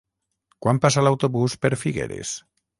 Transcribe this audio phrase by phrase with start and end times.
[0.65, 2.37] Quan passa l'autobús per Figueres?